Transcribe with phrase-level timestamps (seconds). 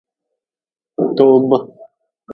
[1.15, 1.49] Toob.